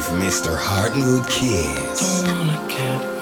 [0.00, 0.56] with Mr.
[0.56, 3.19] Hardenwood Kids.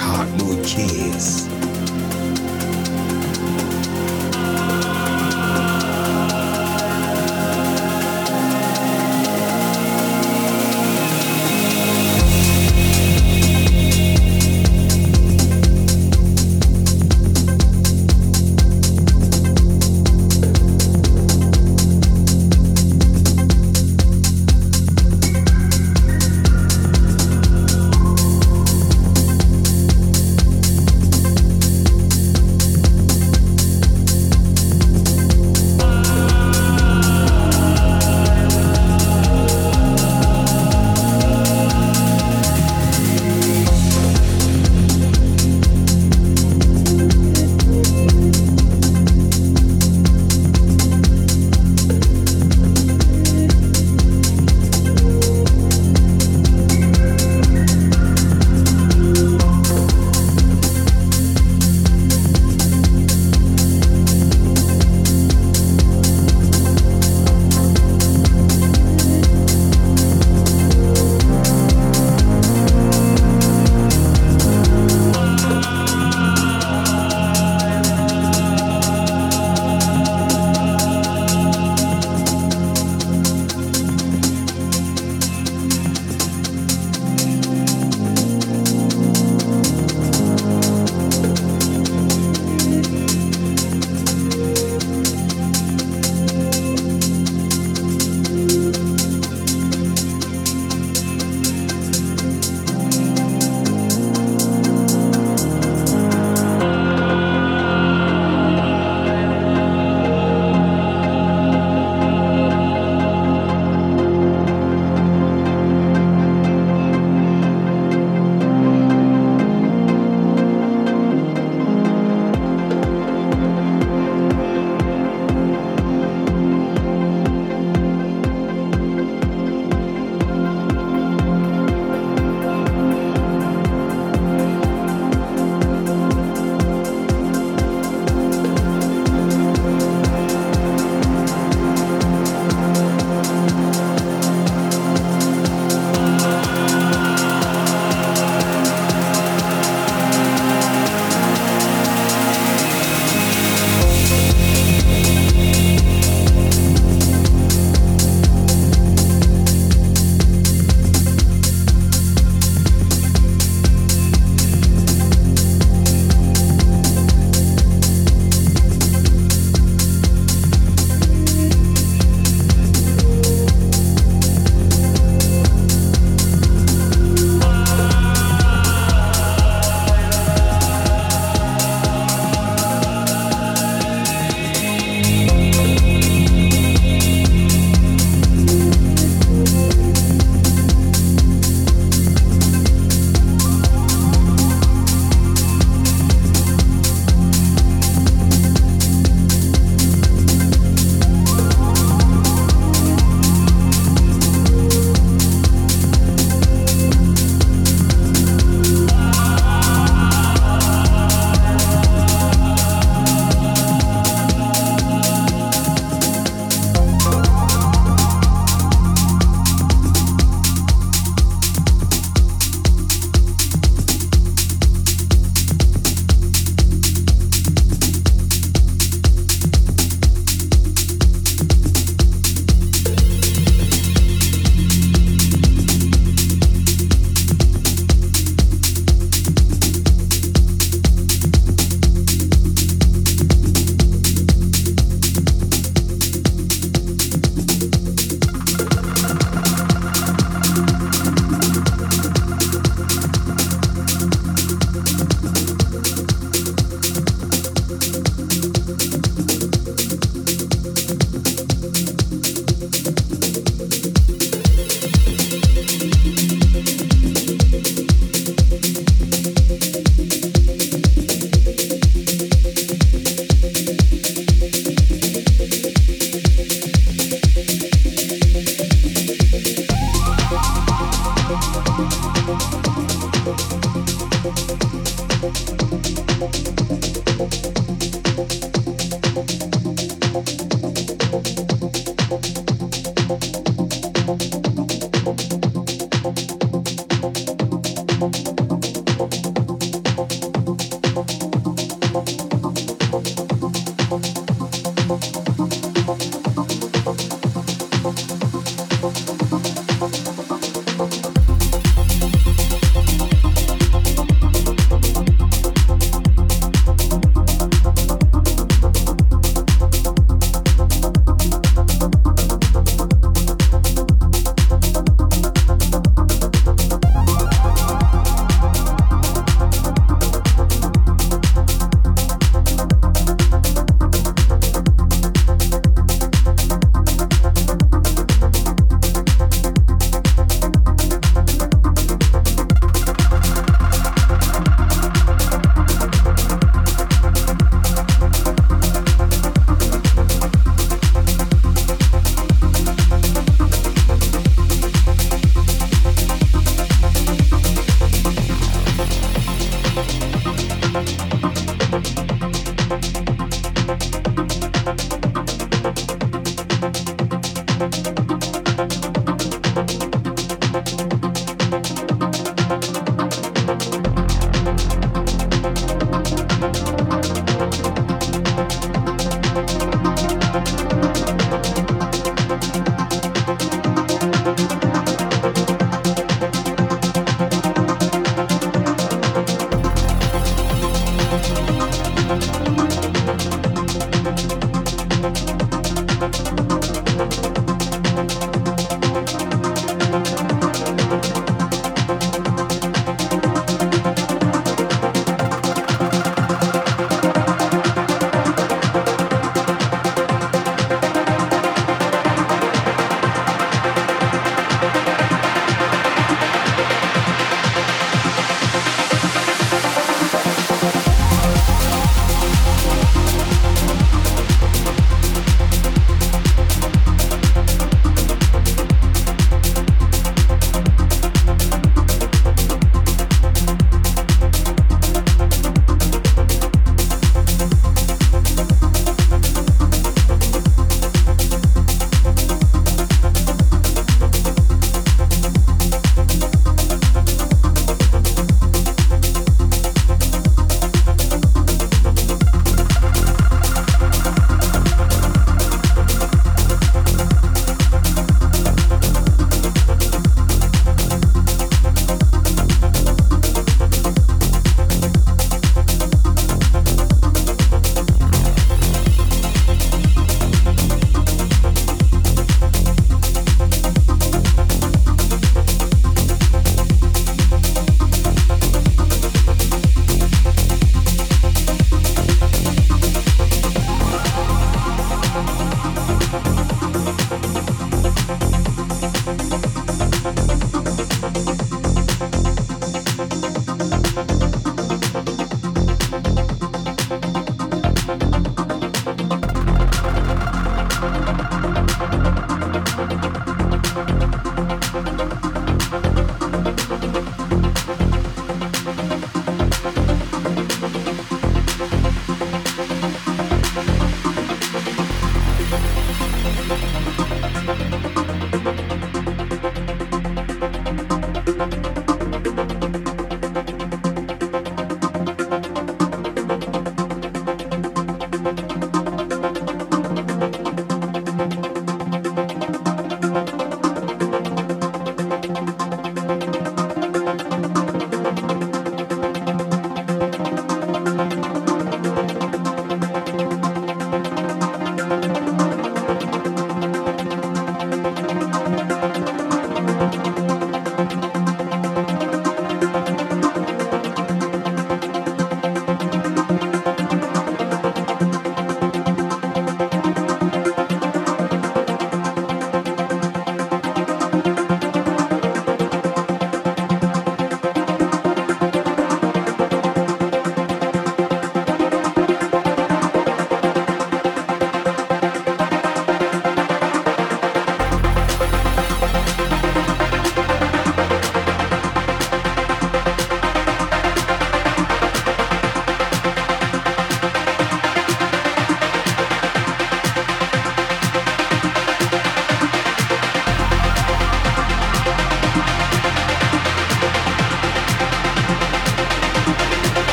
[0.00, 1.69] hot new kids.